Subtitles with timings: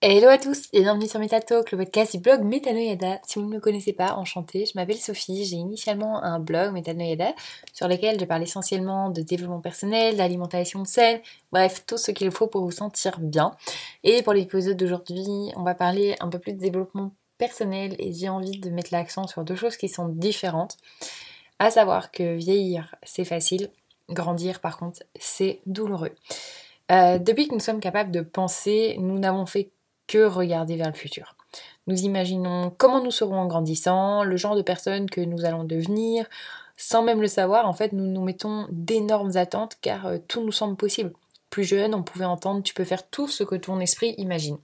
[0.00, 3.18] Hello à tous et bienvenue sur MetaTalk, le podcast du blog Metanoyada.
[3.26, 7.34] Si vous ne me connaissez pas, enchantée, je m'appelle Sophie, j'ai initialement un blog Metanoyada
[7.72, 12.46] sur lequel je parle essentiellement de développement personnel, d'alimentation saine, bref, tout ce qu'il faut
[12.46, 13.56] pour vous sentir bien.
[14.04, 18.28] Et pour l'épisode d'aujourd'hui, on va parler un peu plus de développement personnel et j'ai
[18.28, 20.76] envie de mettre l'accent sur deux choses qui sont différentes.
[21.58, 23.68] À savoir que vieillir, c'est facile,
[24.08, 26.12] grandir par contre, c'est douloureux.
[26.92, 29.72] Euh, depuis que nous sommes capables de penser, nous n'avons fait
[30.08, 31.36] que regarder vers le futur.
[31.86, 36.26] Nous imaginons comment nous serons en grandissant, le genre de personnes que nous allons devenir.
[36.76, 40.52] Sans même le savoir, en fait, nous nous mettons d'énormes attentes car euh, tout nous
[40.52, 41.12] semble possible.
[41.50, 44.58] Plus jeune, on pouvait entendre tu peux faire tout ce que ton esprit imagine.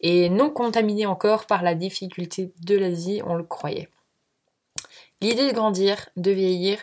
[0.00, 3.88] Et non contaminé encore par la difficulté de la vie, on le croyait.
[5.20, 6.78] L'idée de grandir, de vieillir,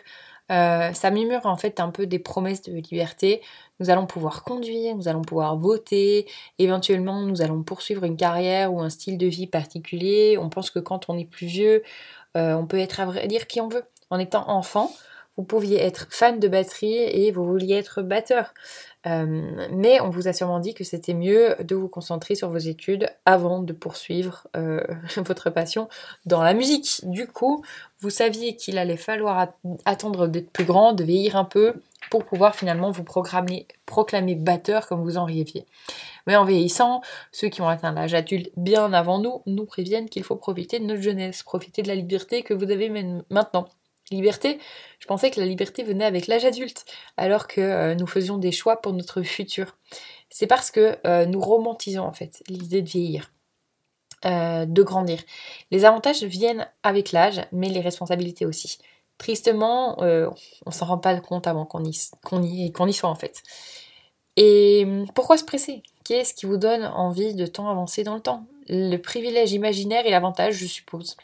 [0.50, 3.42] euh, ça murmure en fait un peu des promesses de liberté.
[3.80, 6.26] Nous allons pouvoir conduire, nous allons pouvoir voter,
[6.58, 10.38] éventuellement nous allons poursuivre une carrière ou un style de vie particulier.
[10.38, 11.82] On pense que quand on est plus vieux,
[12.36, 13.84] euh, on peut être à vrai dire qui on veut.
[14.10, 14.92] En étant enfant,
[15.36, 18.54] vous pouviez être fan de batterie et vous vouliez être batteur.
[19.06, 22.58] Euh, mais on vous a sûrement dit que c'était mieux de vous concentrer sur vos
[22.58, 24.80] études avant de poursuivre euh,
[25.16, 25.88] votre passion
[26.24, 27.00] dans la musique.
[27.02, 27.62] Du coup,
[28.00, 29.52] vous saviez qu'il allait falloir
[29.84, 31.74] attendre d'être plus grand, de vieillir un peu,
[32.10, 35.66] pour pouvoir finalement vous proclamer batteur comme vous en rêviez.
[36.26, 40.24] Mais en vieillissant, ceux qui ont atteint l'âge adulte bien avant nous nous préviennent qu'il
[40.24, 42.90] faut profiter de notre jeunesse, profiter de la liberté que vous avez
[43.30, 43.68] maintenant.
[44.10, 44.58] Liberté,
[44.98, 46.84] je pensais que la liberté venait avec l'âge adulte,
[47.16, 49.76] alors que euh, nous faisions des choix pour notre futur.
[50.28, 53.32] C'est parce que euh, nous romantisons en fait l'idée de vieillir,
[54.26, 55.20] euh, de grandir.
[55.70, 58.78] Les avantages viennent avec l'âge, mais les responsabilités aussi.
[59.16, 59.96] Tristement,
[60.66, 63.42] on s'en rend pas compte avant qu'on y, y, y soit en fait.
[64.36, 65.84] Et pourquoi se presser?
[66.04, 68.44] Qu'est-ce qui vous donne envie de tant avancer dans le temps?
[68.68, 71.16] Le privilège imaginaire et l'avantage, je suppose.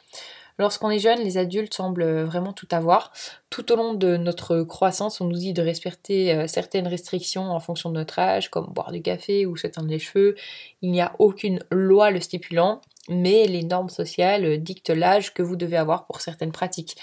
[0.58, 3.12] Lorsqu'on est jeune, les adultes semblent vraiment tout avoir.
[3.50, 7.60] Tout au long de notre croissance, on nous dit de respecter euh, certaines restrictions en
[7.60, 10.36] fonction de notre âge, comme boire du café ou s'éteindre les cheveux.
[10.82, 15.56] Il n'y a aucune loi le stipulant, mais les normes sociales dictent l'âge que vous
[15.56, 16.96] devez avoir pour certaines pratiques.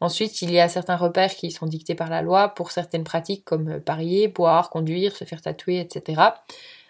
[0.00, 3.44] Ensuite, il y a certains repères qui sont dictés par la loi pour certaines pratiques
[3.44, 6.20] comme parier, boire, conduire, se faire tatouer, etc.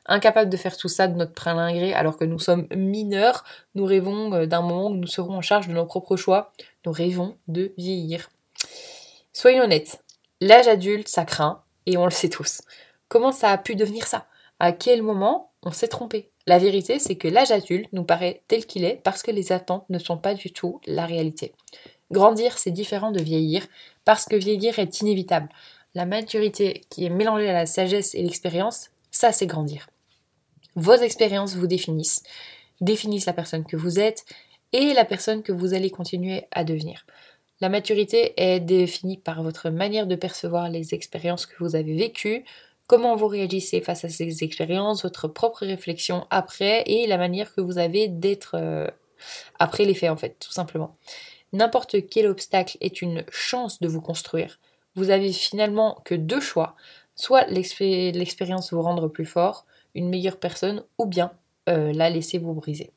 [0.06, 1.56] Incapable de faire tout ça de notre plein
[1.94, 5.68] alors que nous sommes mineurs, nous rêvons euh, d'un moment où nous serons en charge
[5.68, 6.52] de nos propres choix.
[6.84, 8.28] Nous rêvons de vieillir.
[9.32, 10.02] Soyons honnêtes,
[10.40, 12.62] l'âge adulte, ça craint, et on le sait tous.
[13.08, 14.26] Comment ça a pu devenir ça?
[14.58, 16.30] À quel moment on s'est trompé?
[16.46, 19.88] La vérité, c'est que l'âge adulte nous paraît tel qu'il est parce que les attentes
[19.88, 21.52] ne sont pas du tout la réalité.
[22.10, 23.66] Grandir, c'est différent de vieillir,
[24.04, 25.48] parce que vieillir est inévitable.
[25.94, 29.88] La maturité qui est mélangée à la sagesse et l'expérience, ça c'est grandir.
[30.74, 32.22] Vos expériences vous définissent,
[32.80, 34.24] définissent la personne que vous êtes
[34.72, 37.04] et la personne que vous allez continuer à devenir.
[37.60, 42.44] La maturité est définie par votre manière de percevoir les expériences que vous avez vécues,
[42.86, 47.60] comment vous réagissez face à ces expériences, votre propre réflexion après et la manière que
[47.60, 48.88] vous avez d'être euh,
[49.58, 50.96] après les faits en fait, tout simplement.
[51.52, 54.58] N'importe quel obstacle est une chance de vous construire.
[54.94, 56.74] Vous avez finalement que deux choix,
[57.14, 61.32] soit l'expérience vous rendre plus fort, une meilleure personne, ou bien
[61.68, 62.92] euh, la laisser vous briser.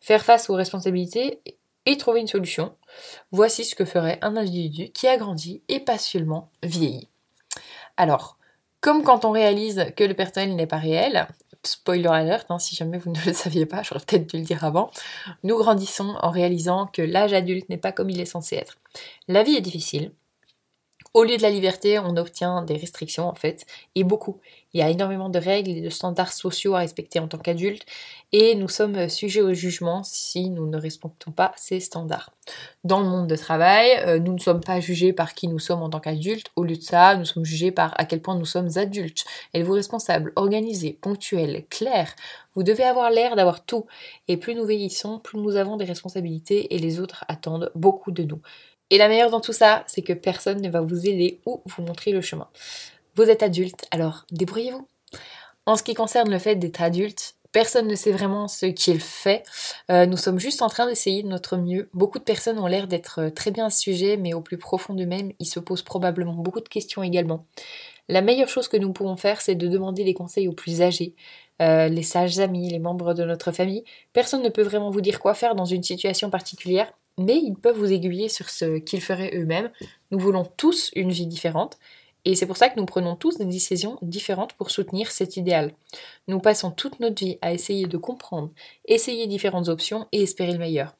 [0.00, 1.40] Faire face aux responsabilités
[1.86, 2.74] et trouver une solution,
[3.32, 7.08] voici ce que ferait un individu qui a grandi et pas seulement vieilli.
[7.96, 8.38] Alors,
[8.80, 11.26] comme quand on réalise que le personnel n'est pas réel,
[11.64, 14.64] spoiler alert, hein, si jamais vous ne le saviez pas, j'aurais peut-être dû le dire
[14.64, 14.90] avant,
[15.42, 18.78] nous grandissons en réalisant que l'âge adulte n'est pas comme il est censé être.
[19.26, 20.12] La vie est difficile,
[21.18, 24.40] au lieu de la liberté, on obtient des restrictions en fait, et beaucoup.
[24.72, 27.84] Il y a énormément de règles et de standards sociaux à respecter en tant qu'adulte,
[28.30, 32.30] et nous sommes sujets au jugement si nous ne respectons pas ces standards.
[32.84, 35.82] Dans le monde de travail, euh, nous ne sommes pas jugés par qui nous sommes
[35.82, 38.46] en tant qu'adultes, au lieu de ça, nous sommes jugés par à quel point nous
[38.46, 39.24] sommes adultes.
[39.54, 42.14] Êtes-vous responsable, organisé, ponctuel, clair
[42.54, 43.86] Vous devez avoir l'air d'avoir tout,
[44.28, 48.22] et plus nous vieillissons, plus nous avons des responsabilités et les autres attendent beaucoup de
[48.22, 48.40] nous.
[48.90, 51.82] Et la meilleure dans tout ça, c'est que personne ne va vous aider ou vous
[51.82, 52.48] montrer le chemin.
[53.14, 54.86] Vous êtes adulte, alors débrouillez-vous.
[55.66, 59.42] En ce qui concerne le fait d'être adulte, personne ne sait vraiment ce qu'il fait.
[59.90, 61.88] Euh, nous sommes juste en train d'essayer de notre mieux.
[61.92, 64.58] Beaucoup de personnes ont l'air d'être euh, très bien à ce sujet, mais au plus
[64.58, 67.44] profond d'eux-mêmes, ils se posent probablement beaucoup de questions également.
[68.08, 71.14] La meilleure chose que nous pouvons faire, c'est de demander des conseils aux plus âgés,
[71.60, 73.84] euh, les sages amis, les membres de notre famille.
[74.14, 77.76] Personne ne peut vraiment vous dire quoi faire dans une situation particulière, mais ils peuvent
[77.78, 79.70] vous aiguiller sur ce qu'ils feraient eux-mêmes.
[80.10, 81.78] Nous voulons tous une vie différente
[82.24, 85.72] Et c'est pour ça que nous prenons tous des décisions différentes pour soutenir cet idéal.
[86.28, 88.50] Nous passons toute notre vie à essayer de comprendre,
[88.86, 90.94] essayer différentes options et espérer le meilleur.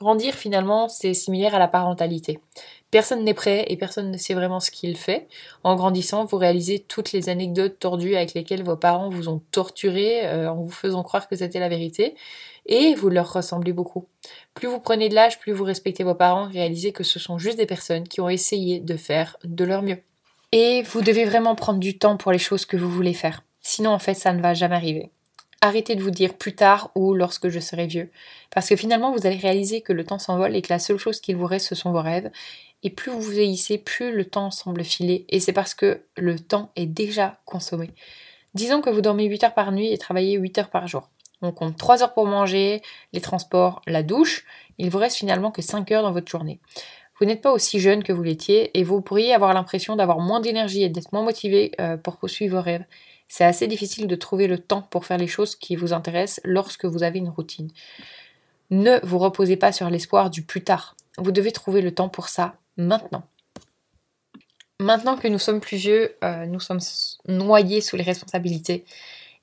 [0.00, 2.38] Grandir finalement, c'est similaire à la parentalité.
[2.90, 5.26] Personne n'est prêt et personne ne sait vraiment ce qu'il fait.
[5.64, 10.26] En grandissant, vous réalisez toutes les anecdotes tordues avec lesquelles vos parents vous ont torturé
[10.26, 12.14] euh, en vous faisant croire que c'était la vérité
[12.66, 14.06] et vous leur ressemblez beaucoup.
[14.54, 17.58] Plus vous prenez de l'âge, plus vous respectez vos parents, réalisez que ce sont juste
[17.58, 19.98] des personnes qui ont essayé de faire de leur mieux.
[20.52, 23.42] Et vous devez vraiment prendre du temps pour les choses que vous voulez faire.
[23.60, 25.10] Sinon, en fait, ça ne va jamais arriver.
[25.60, 28.10] Arrêtez de vous dire plus tard ou lorsque je serai vieux.
[28.50, 31.20] Parce que finalement, vous allez réaliser que le temps s'envole et que la seule chose
[31.20, 32.30] qu'il vous reste, ce sont vos rêves.
[32.84, 35.24] Et plus vous vieillissez, plus le temps semble filer.
[35.28, 37.90] Et c'est parce que le temps est déjà consommé.
[38.54, 41.10] Disons que vous dormez 8 heures par nuit et travaillez 8 heures par jour.
[41.42, 42.80] On compte 3 heures pour manger,
[43.12, 44.44] les transports, la douche.
[44.78, 46.60] Il vous reste finalement que 5 heures dans votre journée.
[47.18, 50.40] Vous n'êtes pas aussi jeune que vous l'étiez et vous pourriez avoir l'impression d'avoir moins
[50.40, 52.84] d'énergie et d'être moins motivé euh, pour poursuivre vos rêves.
[53.28, 56.86] C'est assez difficile de trouver le temps pour faire les choses qui vous intéressent lorsque
[56.86, 57.70] vous avez une routine.
[58.70, 60.96] Ne vous reposez pas sur l'espoir du plus tard.
[61.18, 63.24] Vous devez trouver le temps pour ça maintenant.
[64.80, 66.80] Maintenant que nous sommes plus vieux, euh, nous sommes
[67.26, 68.84] noyés sous les responsabilités.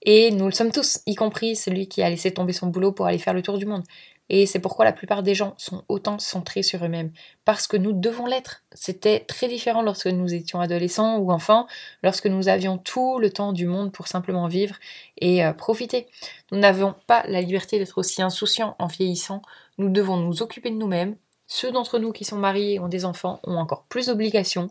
[0.01, 3.07] Et nous le sommes tous, y compris celui qui a laissé tomber son boulot pour
[3.07, 3.83] aller faire le tour du monde.
[4.29, 7.11] Et c'est pourquoi la plupart des gens sont autant centrés sur eux-mêmes.
[7.45, 8.63] Parce que nous devons l'être.
[8.73, 11.67] C'était très différent lorsque nous étions adolescents ou enfants,
[12.01, 14.75] lorsque nous avions tout le temps du monde pour simplement vivre
[15.19, 16.07] et euh, profiter.
[16.51, 19.41] Nous n'avons pas la liberté d'être aussi insouciants en vieillissant.
[19.77, 21.15] Nous devons nous occuper de nous-mêmes.
[21.47, 24.69] Ceux d'entre nous qui sont mariés et ont des enfants ont encore plus d'obligations.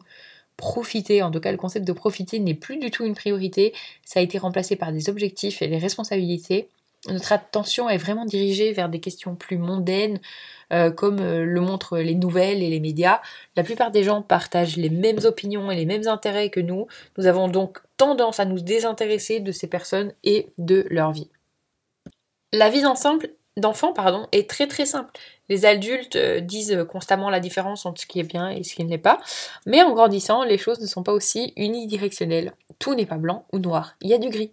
[0.56, 3.72] Profiter, en tout cas le concept de profiter n'est plus du tout une priorité,
[4.04, 6.68] ça a été remplacé par des objectifs et des responsabilités
[7.08, 10.20] notre attention est vraiment dirigée vers des questions plus mondaines,
[10.72, 13.20] euh, comme euh, le montrent les nouvelles et les médias.
[13.56, 16.86] La plupart des gens partagent les mêmes opinions et les mêmes intérêts que nous.
[17.18, 21.30] Nous avons donc tendance à nous désintéresser de ces personnes et de leur vie.
[22.52, 25.12] La vie d'ensemble d'enfants pardon, est très très simple.
[25.48, 28.84] Les adultes euh, disent constamment la différence entre ce qui est bien et ce qui
[28.84, 29.20] ne l'est pas,
[29.66, 32.52] mais en grandissant, les choses ne sont pas aussi unidirectionnelles.
[32.78, 34.50] Tout n'est pas blanc ou noir, il y a du gris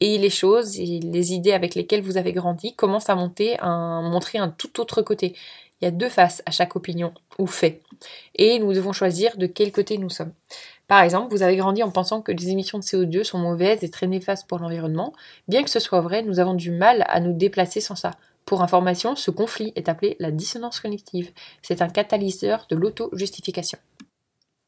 [0.00, 4.54] et les choses et les idées avec lesquelles vous avez grandi commencent à montrer un
[4.58, 5.34] tout autre côté.
[5.80, 7.80] Il y a deux faces à chaque opinion ou fait.
[8.36, 10.32] Et nous devons choisir de quel côté nous sommes.
[10.88, 13.90] Par exemple, vous avez grandi en pensant que les émissions de CO2 sont mauvaises et
[13.90, 15.12] très néfastes pour l'environnement.
[15.48, 18.12] Bien que ce soit vrai, nous avons du mal à nous déplacer sans ça.
[18.44, 21.32] Pour information, ce conflit est appelé la dissonance cognitive.
[21.62, 23.78] C'est un catalyseur de l'auto-justification.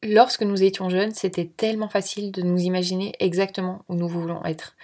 [0.02, 4.76] Lorsque nous étions jeunes, c'était tellement facile de nous imaginer exactement où nous voulons être.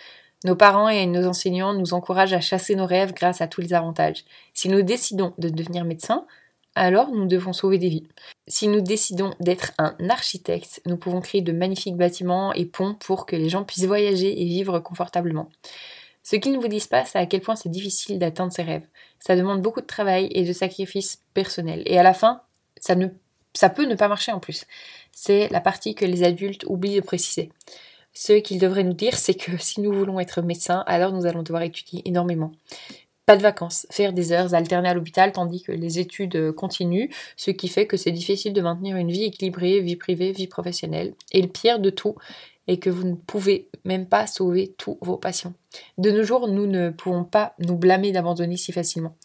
[0.45, 3.75] Nos parents et nos enseignants nous encouragent à chasser nos rêves grâce à tous les
[3.75, 4.25] avantages.
[4.55, 6.27] Si nous décidons de devenir médecin,
[6.75, 8.09] alors nous devons sauver des vies.
[8.49, 13.27] Si nous décidons d'être un architecte, nous pouvons créer de magnifiques bâtiments et ponts pour
[13.27, 15.49] que les gens puissent voyager et vivre confortablement.
[16.23, 18.87] Ce qu'ils ne vous disent pas, c'est à quel point c'est difficile d'atteindre ses rêves.
[19.19, 21.83] Ça demande beaucoup de travail et de sacrifices personnels.
[21.87, 22.43] Et à la fin,
[22.81, 23.09] ça, ne,
[23.55, 24.67] ça peut ne pas marcher en plus.
[25.11, 27.51] C'est la partie que les adultes oublient de préciser.
[28.15, 31.43] Ce qu'ils devraient nous dire, c'est que si nous voulons être médecins, alors nous allons
[31.43, 32.53] devoir étudier énormément.
[33.25, 37.53] Pas de vacances, faire des heures alternées à l'hôpital tandis que les études continuent, ce
[37.53, 41.15] qui fait que c'est difficile de maintenir une vie équilibrée, vie privée, vie professionnelle.
[41.31, 42.17] Et le pire de tout
[42.69, 45.55] est que vous ne pouvez même pas sauver tous vos patients.
[45.99, 49.17] De nos jours, nous ne pouvons pas nous blâmer d'abandonner si facilement.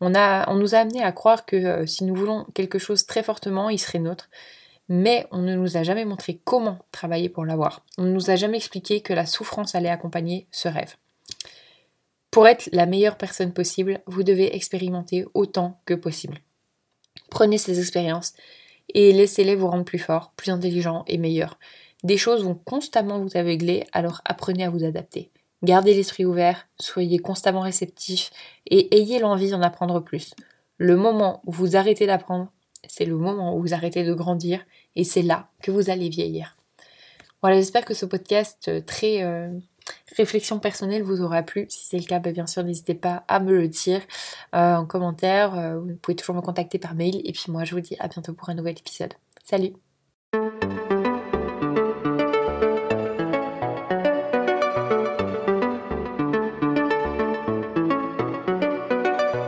[0.00, 3.06] On, a, on nous a amené à croire que euh, si nous voulons quelque chose
[3.06, 4.28] très fortement, il serait nôtre
[4.88, 7.84] mais on ne nous a jamais montré comment travailler pour l'avoir.
[7.98, 10.96] On ne nous a jamais expliqué que la souffrance allait accompagner ce rêve.
[12.30, 16.40] Pour être la meilleure personne possible, vous devez expérimenter autant que possible.
[17.30, 18.34] Prenez ces expériences
[18.94, 21.58] et laissez-les vous rendre plus fort, plus intelligent et meilleur.
[22.02, 25.30] Des choses vont constamment vous aveugler, alors apprenez à vous adapter.
[25.62, 28.30] Gardez l'esprit ouvert, soyez constamment réceptif
[28.66, 30.34] et ayez l'envie d'en apprendre plus.
[30.78, 32.50] Le moment où vous arrêtez d'apprendre,
[32.88, 34.64] c'est le moment où vous arrêtez de grandir
[34.96, 36.56] et c'est là que vous allez vieillir.
[37.42, 39.48] Voilà, j'espère que ce podcast euh, très euh,
[40.16, 41.66] réflexion personnelle vous aura plu.
[41.68, 44.00] Si c'est le cas, bah, bien sûr, n'hésitez pas à me le dire
[44.54, 45.80] euh, en commentaire.
[45.80, 47.20] vous pouvez toujours me contacter par mail.
[47.24, 49.14] Et puis moi, je vous dis à bientôt pour un nouvel épisode.
[49.44, 49.72] Salut